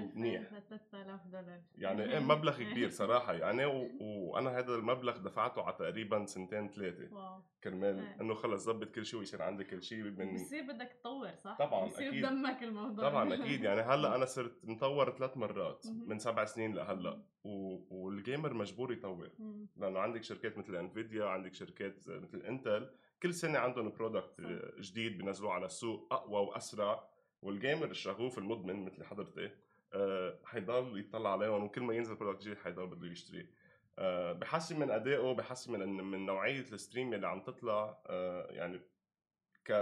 منيح. 0.00 0.52
ل 0.52 0.62
3000 0.68 1.26
دولار 1.26 1.60
يعني 1.78 2.12
إيه 2.12 2.18
مبلغ 2.18 2.62
كبير 2.62 2.90
صراحة 2.90 3.32
يعني 3.32 3.64
و... 3.64 3.90
وأنا 4.00 4.58
هذا 4.58 4.74
المبلغ 4.74 5.16
دفعته 5.18 5.62
على 5.62 5.76
تقريبا 5.78 6.26
سنتين 6.26 6.68
ثلاثة 6.68 7.14
wow 7.14 7.40
كرمال 7.64 7.98
إيه. 7.98 8.20
إنه 8.20 8.34
خلص 8.34 8.64
ظبط 8.64 8.94
كل 8.94 9.06
شيء 9.06 9.20
ويصير 9.20 9.42
عندك 9.42 9.66
كل 9.66 9.82
شيء 9.82 10.02
من 10.02 10.34
بصير 10.34 10.62
بدك 10.62 10.92
تطور 11.00 11.34
صح؟ 11.44 11.58
طبعاً، 11.58 11.86
بصير 11.86 12.08
أكيد. 12.08 12.26
بضمنك 12.26 12.62
الموضوع 12.62 13.08
طبعا 13.08 13.34
أكيد 13.34 13.64
يعني 13.64 13.80
هلأ 13.90 14.16
أنا 14.16 14.24
صرت 14.24 14.64
مطور 14.64 15.10
ثلاث 15.10 15.36
مرات. 15.36 15.86
من 15.86 16.18
سبع 16.18 16.44
سنين 16.44 16.74
لهلأ 16.74 17.22
و... 17.44 17.78
وال 17.90 18.08
gamer 18.08 18.54
مجبور 18.54 18.92
يطور. 18.92 19.30
لأنه 19.76 19.98
عندك 19.98 20.22
شركات 20.22 20.58
مثل 20.58 20.76
انفيديا 20.76 21.24
عندك 21.24 21.54
شركات 21.54 22.08
مثل 22.08 22.38
انتل 22.38 22.90
كل 23.22 23.34
سنة 23.34 23.58
عندهم 23.58 23.90
product. 23.90 24.40
جديد 24.80 25.18
بينزلوه 25.18 25.52
على 25.52 25.66
السوق 25.66 26.12
أقوى 26.12 26.40
وأسرع 26.46 27.08
وال 27.42 27.56
gamer 27.56 27.90
الشغوف 27.90 28.38
المدمن 28.38 28.84
مثل 28.84 29.04
حضرتي 29.04 29.50
آه، 29.94 30.38
حيضل 30.44 31.00
يطلع 31.00 31.32
عليهم 31.32 31.64
وكل 31.64 31.82
ما 31.82 31.94
ينزل 31.94 32.14
product 32.14 32.42
جديد 32.42 32.58
حيضل 32.58 32.86
بده 32.86 33.06
يشتري 33.06 33.46
آه، 33.98 34.32
بحسن 34.32 34.80
من 34.80 34.90
أدائه 34.90 35.32
بحسن 35.32 35.72
من 35.72 36.04
من 36.04 36.26
نوعية 36.26 36.60
ال 36.60 36.68
stream 36.68 37.14
اللي 37.14 37.26
عم 37.26 37.40
تطلع 37.40 37.98
آه، 38.06 38.46
يعني 38.50 38.80
ك 39.64 39.72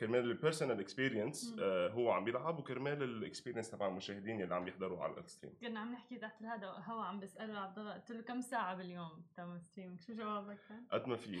كرمال 0.00 0.20
ال 0.20 0.27
personal 0.27 0.80
experience. 0.80 1.58
هو 1.90 2.10
عم 2.10 2.24
بيلعب 2.24 2.58
وكرمال 2.58 3.02
ال 3.02 3.08
experience 3.08 3.70
تبع 3.70 3.86
المشاهدين 3.86 4.42
اللي 4.42 4.54
عم 4.54 4.68
يحضروا 4.68 5.02
على 5.02 5.18
ال 5.18 5.23
stream 5.23 5.54
كنا 5.60 5.80
عم 5.80 5.92
نحكي 5.92 6.18
تحت 6.18 6.42
هذا 6.42 6.66
هوا 6.66 7.04
عم 7.04 7.20
بسأله 7.20 7.58
عبد 7.58 7.78
الله 7.78 7.94
قلت 7.94 8.10
له 8.10 8.22
كم 8.22 8.40
ساعة 8.40 8.76
باليوم 8.76 9.26
تعمل 9.36 9.60
streaming 9.60 10.00
شو 10.00 10.12
جوابك 10.14 10.58
كان؟ 10.68 10.86
قد 10.90 11.08
ما 11.08 11.16
في 11.16 11.40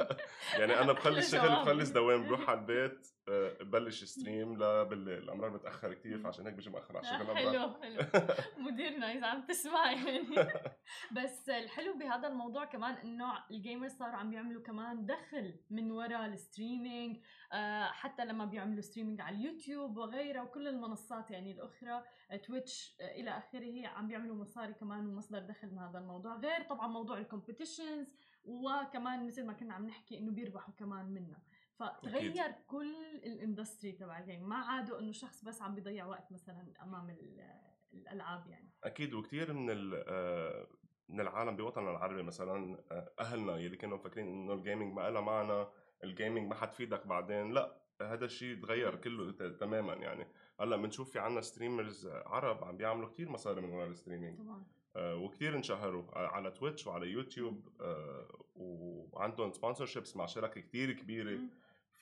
يعني 0.58 0.80
أنا 0.80 0.92
بخلص 0.92 1.34
شغل. 1.34 1.48
بخلص 1.48 1.90
دوام 1.90 2.26
بروح 2.26 2.50
على 2.50 2.60
البيت 2.60 3.08
ببلش 3.30 4.04
stream 4.04 4.54
لبالليل 4.54 5.30
امرار 5.30 5.50
بتأخر 5.50 5.94
كثير. 5.94 6.18
فعشان 6.18 6.46
هيك 6.46 6.54
بجي 6.54 6.70
مأخر 6.70 6.96
على 6.96 7.08
آه، 7.08 7.14
الشغل 7.14 7.36
حلو 7.36 7.48
أمرار. 7.48 7.80
حلو. 7.82 8.24
مديرنا 8.58 9.12
إذا 9.12 9.26
عم 9.26 9.46
تسمع 9.46 9.92
يعني. 9.92 10.48
بس 11.16 11.48
الحلو 11.48 11.98
بهذا 11.98 12.28
الموضوع 12.28 12.64
كمان 12.64 12.94
إنه 12.94 13.44
ال 13.50 13.56
gamers 13.56 13.92
صاروا 13.92 14.16
عم 14.16 14.30
بيعملوا 14.30 14.62
كمان 14.62 15.06
دخل 15.06 15.54
من 15.70 15.90
وراء 15.90 16.26
ال 16.26 16.35
streaming 16.35 17.20
آه، 17.52 17.84
حتى 17.84 18.24
لما 18.24 18.44
بيعملوا 18.44 18.80
streaming 18.80 19.20
على 19.20 19.36
اليوتيوب 19.36 19.96
وغيرها 19.96 20.42
وكل 20.42 20.68
المنصات 20.68 21.30
يعني 21.30 21.52
الأخرى 21.52 22.04
آه، 22.30 22.36
تويتش 22.36 22.96
آه، 23.00 23.20
إلى 23.20 23.30
آخره 23.30 23.86
عم 23.86 24.08
بيعملوا 24.08 24.36
مصاري 24.36 24.72
كمان 24.72 25.06
ومصدر 25.06 25.38
دخل 25.38 25.68
من 25.68 25.78
هذا 25.78 25.98
الموضوع. 25.98 26.36
غير 26.36 26.62
طبعا 26.62 26.88
موضوع 26.88 27.18
ال 27.18 27.25
competitions 27.25 28.06
وكمان 28.44 29.26
مثل 29.26 29.46
ما 29.46 29.52
كنا 29.52 29.74
عم 29.74 29.86
نحكي 29.86 30.18
إنه 30.18 30.32
بيربحوا 30.32 30.74
كمان 30.74 31.06
منها. 31.06 31.42
فتغير 31.80 32.52
كل 32.66 32.94
ال 33.24 33.32
industry 33.32 33.92
تبع 33.92 34.18
ال 34.18 34.24
game 34.24 34.48
ما 34.48 34.56
عادوا 34.56 34.98
إنه 34.98 35.12
شخص 35.12 35.44
بس 35.44 35.62
عم 35.62 35.74
بيضيع 35.74 36.06
وقت 36.06 36.32
مثلا 36.32 36.72
أمام 36.82 37.10
ال- 37.10 37.60
الألعاب 37.92 38.46
يعني. 38.46 38.70
أكيد 38.84 39.14
وكثير 39.14 39.52
من 39.52 39.70
ال- 39.70 40.04
آه، 40.08 40.66
من 41.08 41.20
العالم 41.20 41.56
بوطننا 41.56 41.90
العربي 41.90 42.22
مثلا 42.22 42.78
آه، 42.92 43.12
أهلنا 43.20 43.56
يلي 43.56 43.76
كانوا 43.76 43.96
مفكرين 43.96 44.26
إنه 44.28 44.52
ال 44.52 44.58
gaming 44.58 44.94
ما 44.94 45.10
لها 45.10 45.20
معنى 45.20 45.66
ال 46.04 46.10
gaming 46.10 46.48
ما 46.48 46.54
حتفيدك 46.54 47.06
بعدين 47.06 47.52
لا 47.52 47.76
هذا 48.02 48.24
الشيء 48.24 48.62
تغير 48.62 48.96
كله 48.96 49.32
تماما 49.50 49.94
يعني. 49.94 50.26
هلأ 50.60 50.76
بنشوف 50.76 51.10
في 51.12 51.18
عنا 51.18 51.40
streamers 51.40 52.06
عرب 52.06 52.64
عم 52.64 52.76
بيعملوا 52.76 53.08
كثير 53.08 53.28
مصاري 53.30 53.60
من 53.60 53.70
وراء 53.72 53.86
ال 53.88 53.93
streaming 53.93 54.38
طبعا. 54.38 54.64
آه، 54.96 55.16
وكثير 55.16 55.56
انشهروا 55.56 56.04
على 56.18 56.50
تويتش 56.50 56.86
وعلى 56.86 57.06
يوتيوب 57.06 57.68
آه، 57.80 58.28
وعندهم 58.54 59.52
sponsorships 59.52 60.16
مع 60.16 60.26
شركة 60.26 60.60
كثير 60.60 60.92
كبيرة. 60.92 61.38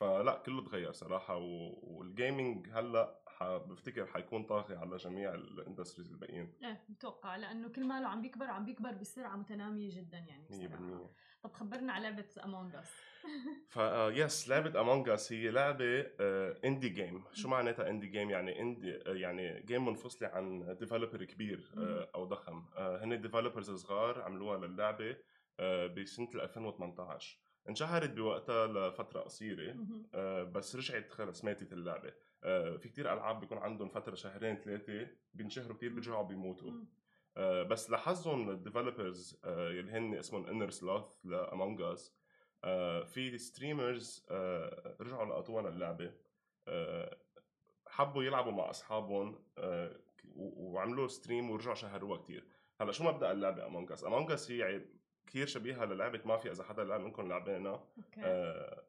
فلا 0.00 0.42
كله 0.46 0.64
تغير 0.64 0.92
صراحة 0.92 1.36
وال 1.36 1.69
gaming 1.69 2.68
هلأ 2.72 3.18
بفتكر 3.42 4.06
حيكون 4.06 4.44
طاغي 4.44 4.76
على 4.76 4.96
جميع 4.96 5.34
ال 5.34 5.41
industries 5.41 6.12
الباقيين. 6.12 6.52
إيه 6.62 6.84
بتوقع 6.88 7.36
لأنه 7.36 7.68
كل 7.68 7.84
ماله 7.84 8.08
عم 8.08 8.22
بيكبر 8.22 8.46
عم 8.46 8.64
بيكبر 8.64 8.92
بسرعة 8.92 9.36
متنامية 9.36 9.96
جدا 9.96 10.18
يعني 10.18 10.48
100% 10.48 10.52
بصراحه 10.52 11.10
طب 11.42 11.52
خبرنا 11.52 11.92
على 11.92 12.10
لعبة 12.10 12.26
Among 12.44 12.74
Us 12.74 12.90
فا 13.68 14.08
yes 14.08 14.48
لعبة 14.48 14.80
Among 14.80 15.08
Us 15.08 15.32
هي 15.32 15.50
لعبة 15.50 16.00
indie 16.64 16.88
game 16.88 17.24
شو 17.32 17.48
معناتها 17.48 17.90
indie 17.90 18.06
game 18.06 18.30
يعني 18.30 18.60
indie 18.60 18.90
يعني 19.06 19.62
game 19.62 19.84
منفصلة 19.84 20.28
عن 20.28 20.76
developer 20.80 21.24
كبير 21.24 21.72
آه،. 21.76 22.10
أو 22.14 22.24
ضخم. 22.24 22.64
آه، 22.76 23.04
هن 23.04 23.20
developers 23.20 23.70
صغار 23.70 24.22
عملوها 24.22 24.66
للعبة 24.66 25.16
آه، 25.60 25.86
بسنة 25.86 26.30
2018 26.34 27.38
انشهرت 27.68 28.10
بوقتها 28.10 28.66
لفترة 28.66 29.20
قصيرة 29.20 29.76
آه، 30.14 30.42
بس 30.42 30.76
رجعت 30.76 31.10
خلص 31.10 31.44
ماتت 31.44 31.72
اللعبة. 31.72 32.12
آه، 32.44 32.76
في 32.76 32.88
كتير 32.88 33.12
ألعاب 33.12 33.40
بيكون 33.40 33.58
عندهم 33.58 33.88
فترة 33.88 34.14
شهرين 34.14 34.56
ثلاثة 34.56 35.08
بينشهروا 35.34 35.76
كتير 35.76 35.92
بيرجعوا 35.92 36.22
بيموتوا. 36.22 36.72
آه، 37.36 37.62
بس 37.62 37.90
لحظهم 37.90 38.50
ال 38.50 38.58
developers 38.58 39.40
اللي 39.44 39.92
هن 39.92 40.14
اسمهم 40.14 40.46
InnerSloth 40.46 40.70
ل 40.70 41.04
Among 41.24 41.80
Us 41.82 42.14
في 43.04 43.38
streamers 43.38 44.26
رجعوا 45.00 45.26
لقطوها 45.26 45.70
للعبة. 45.70 46.12
آه، 46.68 47.16
حبوا 47.86 48.24
يلعبوا 48.24 48.52
مع 48.52 48.70
أصحابهم 48.70 49.44
آه، 49.58 49.96
وعملوا 50.36 51.08
stream 51.08 51.50
ورجعوا 51.50 51.74
شهروها 51.74 52.18
كتير. 52.18 52.44
هلأ 52.80 52.92
شو 52.92 53.04
مبدأ 53.04 53.32
اللعبة 53.32 53.66
Among 53.66 53.92
Us 53.92 54.04
Among 54.04 54.30
Us 54.32 54.50
هي 54.50 54.80
كثير 55.28 55.46
شبيهة 55.46 55.84
للعبة 55.84 56.20
مافيا 56.24 56.52
إذا 56.52 56.64
حدا 56.64 56.84
لعب 56.84 57.00
منكم 57.00 57.28
لعبينا 57.28 57.70
okay. 57.70 58.20
آه، 58.24 58.82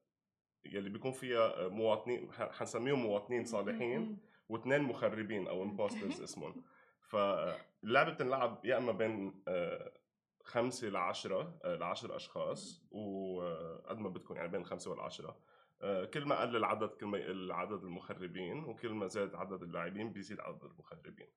يلي 0.66 0.90
بيكون 0.90 1.12
فيها 1.12 1.68
مواطنين 1.68 2.32
ح- 2.32 2.52
حنسميهم 2.52 3.00
مواطنين 3.00 3.46
صالحين 3.46 4.18
واثنين 4.50 4.82
مخربين 4.82 5.48
أو 5.48 5.64
impostors 5.64 6.22
اسمهم. 6.28 6.64
فاللعبه 7.10 8.12
بتنلعب 8.14 8.66
يا 8.66 8.78
إما 8.78 8.92
بين 8.92 9.44
آه، 9.48 9.92
خمسة 10.44 10.88
لعشرة 10.90 11.60
آه، 11.64 11.76
لعشر 11.76 12.16
أشخاص 12.16 12.88
وقد 12.92 13.98
ما 14.00 14.10
بدكم 14.10 14.36
يعني 14.36 14.48
بين 14.48 14.66
خمسة 14.66 14.92
والعشرة. 14.92 15.38
آه، 15.82 16.06
كل 16.06 16.26
ما 16.26 16.42
قل 16.42 16.56
العدد 16.56 16.90
كل 16.90 17.06
ما 17.06 17.18
يقل 17.18 17.52
عدد 17.52 17.84
المخربين 17.84 18.64
وكل 18.64 18.90
ما 18.90 19.08
زاد 19.08 19.36
عدد 19.36 19.64
اللاعبين 19.64 20.14
بيزيد 20.14 20.40
عدد 20.40 20.64
المخربين. 20.64 21.28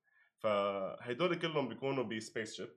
فهيدول 0.43 1.35
كلهم 1.35 1.69
بيكونوا 1.69 2.03
ب 2.03 2.53
spaceship 2.53 2.69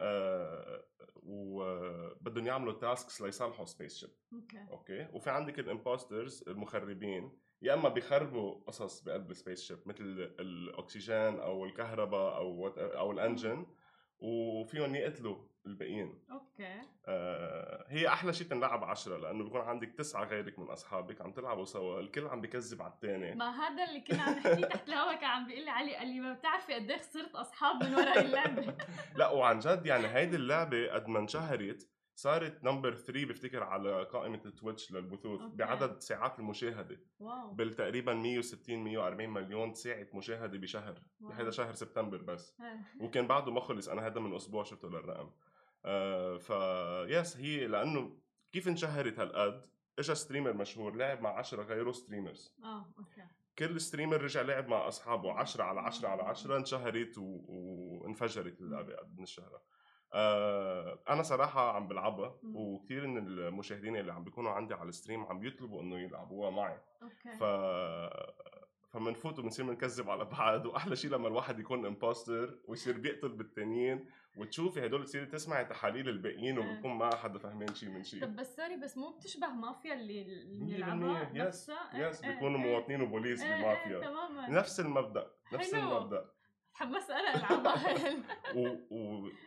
آه، 0.00 0.84
وبدهم 1.22 2.46
يعملوا 2.46 2.72
tasks 2.72 3.22
ليصلحوا 3.22 3.64
spaceship 3.64 4.10
okay. 4.32 4.66
Okay؟ 4.70 5.08
وفي 5.12 5.30
عندك 5.30 5.58
ال 5.58 5.67
impostors 5.67 6.44
المخربين 6.48 7.32
يا 7.62 7.74
إما 7.74 7.88
بيخربوا 7.88 8.54
قصص 8.66 9.02
بقلب 9.02 9.30
ال 9.30 9.62
spaceship 9.62 9.78
مثل 9.86 10.04
الأكسجين 10.40 11.40
أو 11.40 11.64
الكهرباء 11.64 12.36
أو 12.36 12.68
أو 12.78 13.12
ال 13.12 13.20
engine 13.20 13.66
وفيهم 14.22 14.94
يقتلوا 14.94 15.36
الباقيين. 15.66 16.18
okay. 16.30 16.80
آه 17.06 17.84
هي 17.88 18.08
أحلى 18.08 18.32
شيء 18.32 18.46
تنلعب 18.46 18.84
عشرة 18.84 19.16
لأنه 19.16 19.44
بيكون 19.44 19.60
عندك 19.60 19.92
تسعة 19.92 20.24
غيرك 20.24 20.58
من 20.58 20.66
أصحابك 20.66 21.20
عم 21.20 21.32
تلعبوا 21.32 21.64
سوا 21.64 22.00
الكل 22.00 22.26
عم 22.26 22.40
بكذب 22.40 22.82
على 22.82 22.92
الثاني 22.92 23.34
ما 23.34 23.50
هذا 23.50 23.84
اللي 23.84 24.00
كنا 24.00 24.22
عم 24.22 24.32
نحكيه 24.32 24.66
تحت 24.66 24.88
الهوا 24.88 25.14
كان 25.14 25.30
عم 25.30 25.46
بيقول 25.46 25.64
لي 25.64 25.70
علي 25.70 25.96
قال 25.96 26.08
لي 26.08 26.20
ما 26.20 26.32
بتعرفي 26.32 26.74
قد 26.74 26.90
إيه 26.90 26.98
خسرت 26.98 27.34
أصحاب 27.34 27.84
من 27.84 27.94
وراء 27.94 28.20
اللعبة. 28.20 28.74
لا 29.18 29.30
وعن 29.30 29.58
جد 29.58 29.86
يعني 29.86 30.06
هيدي 30.06 30.36
اللعبة 30.36 30.92
قد 30.92 31.08
ما 31.08 31.18
انشهرت 31.18 31.88
صارت 32.14 32.64
number 32.64 32.94
3 32.94 33.26
بفتكر 33.26 33.62
على 33.62 34.04
قائمة 34.04 34.40
التويتش 34.46 34.92
للبثوث 34.92 35.40
okay. 35.40 35.56
بعدد 35.56 36.00
ساعات 36.00 36.38
المشاهدة. 36.38 37.00
wow. 37.20 37.50
بالتقريبا 37.50 38.14
160 38.14 38.84
140 38.84 39.30
مليون 39.30 39.74
ساعة 39.74 40.06
مشاهدة 40.14 40.58
بشهر. 40.58 41.02
بهذا 41.20 41.50
شهر 41.50 41.74
سبتمبر 41.74 42.22
بس. 42.22 42.56
وكان 43.02 43.26
بعده 43.26 43.52
ما 43.52 43.60
خلص 43.60 43.88
أنا 43.88 44.06
هذا 44.06 44.20
من 44.20 44.34
أسبوع 44.34 44.64
شفته 44.64 44.88
للرقم. 44.88 45.30
آه 45.84 46.38
ف 46.38 46.50
yes 47.10 47.36
هي 47.36 47.66
لأنه 47.66 48.18
كيف 48.52 48.68
انشهرت 48.68 49.18
هالقد؟ 49.18 49.66
اجى 49.98 50.14
streamer 50.14 50.52
مشهور 50.52 50.96
لعب 50.96 51.20
مع 51.20 51.38
10 51.38 51.62
غيره 51.62 51.92
streamers 51.92 52.54
آه 52.64 52.94
okay. 52.98 53.24
كل 53.58 53.80
streamer 53.80 54.22
رجع 54.22 54.42
لعب 54.42 54.68
مع 54.68 54.88
أصحابه 54.88 55.32
10 55.32 55.64
على 55.64 55.80
10 55.80 56.08
على 56.08 56.22
10 56.22 56.56
انشهرت 56.56 57.18
و... 57.18 57.44
وانفجرت 57.48 58.60
من 59.16 59.22
الشهرة. 59.22 59.62
آه 60.14 60.98
أنا 61.08 61.22
صراحة 61.22 61.76
عم 61.76 61.88
بلعبها. 61.88 62.38
وكثير 62.54 63.06
من 63.06 63.18
المشاهدين 63.18 63.96
اللي 63.96 64.12
عم 64.12 64.24
بيكونوا 64.24 64.50
عندي 64.50 64.74
على 64.74 64.88
ال 64.88 64.93
stream 64.93 65.24
عم 65.24 65.44
يطلبوا 65.44 65.80
إنه 65.82 65.98
يلعبوها 66.00 66.50
معي 66.50 66.78
okay 67.02 67.36
ف 67.40 67.44
فمنفوت 68.92 69.38
وبنصير 69.38 69.66
بنكذب 69.66 70.10
على 70.10 70.24
بعض 70.24 70.66
وأحلى 70.66 70.96
شيء 70.96 71.10
لما 71.10 71.28
الواحد 71.28 71.60
يكون 71.60 71.86
impostor 71.86 72.58
ويصير 72.68 72.98
بيقتل 72.98 73.28
بالتنين 73.28 74.06
وتشوفي 74.36 74.86
هدول 74.86 75.04
تصيري 75.04 75.26
تسمعي 75.26 75.64
تحاليل 75.64 76.08
الباقيين 76.08 76.58
إيه. 76.58 76.76
وبكون 76.76 76.92
ما 76.92 77.16
حدا 77.16 77.38
فهمان 77.38 77.74
شيء 77.74 77.88
من 77.88 78.02
شيء 78.04 78.22
طب 78.22 78.36
بس 78.36 78.56
sorry 78.56 78.76
بس 78.76 78.98
مو 78.98 79.10
بتشبه 79.10 79.46
مافيا 79.48 79.94
اللي 79.94 80.22
اللي 80.22 80.84
100% 80.84 80.86
بنلعبها 80.86 81.30
yes 81.48 81.70
yes 81.94 82.22
إيه، 82.24 82.28
إيه، 82.30 82.34
بيكونوا. 82.34 82.58
مواطنين 82.58 83.02
وبوليس 83.02 83.44
بمافيا 83.44 84.00
تماما 84.00 84.48
نفس 84.50 84.80
المبدأ 84.80 85.30
نفس. 85.52 85.74
المبدأ 85.74 86.30
تحمست 86.74 87.10
أنا 87.10 87.34
العبها. 87.34 87.96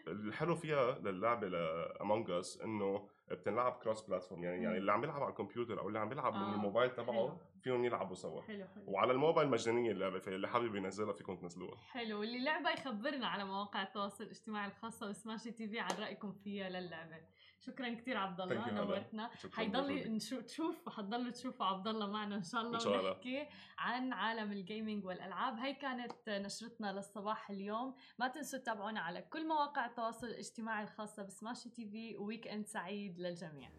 والحلو 0.07 0.55
فيها 0.55 0.99
للعبه 0.99 1.47
ل 1.47 1.61
Among 1.61 2.31
Us 2.31 2.61
إنه 2.61 3.09
بتنلعب 3.31 3.71
cross 3.71 4.01
platform 4.01 4.43
يعني 4.43 4.63
يعني. 4.63 4.77
اللي 4.77 4.91
عم 4.91 5.03
يلعب 5.03 5.23
على 5.23 5.31
الكمبيوتر 5.31 5.79
أو 5.79 5.87
اللي 5.87 5.99
عم 5.99 6.11
يلعب 6.11 6.33
من 6.33 6.39
آه، 6.39 6.53
الموبايل 6.53 6.89
تبعه. 6.89 7.37
فيهم 7.61 7.85
يلعبوا 7.85 8.15
سوا. 8.15 8.41
حلو 8.41 8.65
حلو. 8.67 8.83
وعلى 8.87 9.11
الموبايل 9.11 9.49
مجانية 9.49 9.91
اللعبة 9.91 10.19
فاللي 10.19 10.47
حابب 10.47 10.75
ينزلها 10.75 11.13
فيكم 11.13 11.35
تنزلوها. 11.35 11.77
حلو. 11.77 12.19
واللي 12.19 12.43
لعبها 12.43 12.71
يخبرنا 12.71 13.27
على 13.27 13.45
مواقع 13.45 13.83
التواصل 13.83 14.23
الاجتماعي 14.23 14.67
الخاصة 14.67 15.09
ب 15.09 15.51
Smashi 15.51 15.67
TV 15.67 15.79
عن 15.79 15.89
رأيكم 15.99 16.31
فيها 16.31 16.69
للعبة. 16.69 17.21
شكرا 17.59 17.93
كثير 17.93 18.17
عبد 18.17 18.41
الله. 18.41 18.71
نورتنا. 18.71 19.29
حيضل 19.53 20.19
تشوف 20.47 20.89
حتضلوا 20.89 21.31
تشوفوا 21.31 21.65
عبد 21.65 21.87
الله 21.87 22.11
معنا 22.11 22.35
إن 22.35 22.43
شاء 22.43 22.61
الله 22.61 22.75
إن 22.75 22.79
شاء 22.79 22.99
الله. 22.99 23.11
ونحكي 23.11 23.47
عن 23.77 24.13
عالم 24.13 24.51
ال 24.51 24.59
gaming 24.59 25.05
والألعاب. 25.05 25.59
هي 25.59 25.73
كانت 25.73 26.11
نشرتنا 26.29 26.93
للصباح 26.93 27.49
اليوم. 27.49 27.95
ما 28.19 28.27
تنسوا 28.27 28.59
تتابعونا 28.59 28.99
على 28.99 29.21
كل 29.21 29.47
مواقع 29.47 29.85
التواصل 29.85 30.27
الاجتماعي 30.27 30.83
الخاصة 30.83 31.23
ب 31.23 31.69
Smashi 31.69 31.89
TV. 31.89 32.17
weekend 32.17 32.65
سعيد. 32.65 33.14
Itlalzamia. 33.15 33.69